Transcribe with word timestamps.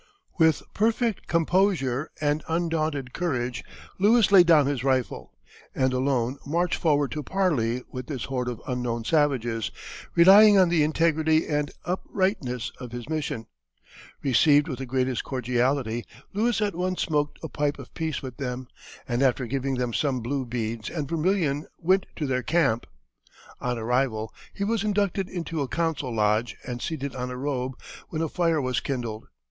With 0.39 0.63
perfect 0.73 1.27
composure 1.27 2.09
and 2.19 2.43
undaunted 2.47 3.13
courage 3.13 3.63
Lewis 3.99 4.31
laid 4.31 4.47
down 4.47 4.65
his 4.65 4.83
rifle, 4.83 5.31
and 5.75 5.93
alone 5.93 6.39
marched 6.43 6.79
forward 6.81 7.11
to 7.11 7.21
parley 7.21 7.83
with 7.91 8.07
this 8.07 8.23
horde 8.23 8.47
of 8.47 8.59
unknown 8.65 9.03
savages, 9.03 9.69
relying 10.15 10.57
on 10.57 10.69
the 10.69 10.81
integrity 10.81 11.45
and 11.47 11.69
uprightness 11.85 12.71
of 12.79 12.91
his 12.93 13.07
mission. 13.09 13.45
Received 14.23 14.67
with 14.67 14.79
the 14.79 14.87
greatest 14.87 15.23
cordiality, 15.23 16.03
Lewis 16.33 16.61
at 16.61 16.73
once 16.73 17.03
smoked 17.03 17.37
a 17.43 17.47
pipe 17.47 17.77
of 17.77 17.93
peace 17.93 18.23
with 18.23 18.37
them, 18.37 18.67
and 19.07 19.21
after 19.21 19.45
giving 19.45 19.75
them 19.75 19.93
some 19.93 20.21
blue 20.21 20.47
beads 20.47 20.89
and 20.89 21.07
vermilion 21.07 21.67
went 21.77 22.07
to 22.15 22.25
their 22.25 22.41
camp. 22.41 22.87
On 23.59 23.77
arrival 23.77 24.33
he 24.51 24.63
was 24.63 24.83
inducted 24.83 25.29
into 25.29 25.61
a 25.61 25.67
council 25.67 26.11
lodge 26.11 26.57
and 26.65 26.81
seated 26.81 27.15
on 27.15 27.29
a 27.29 27.37
robe, 27.37 27.73
when 28.09 28.23
a 28.23 28.29
fire 28.29 28.59
was 28.59 28.79
kindled. 28.79 29.27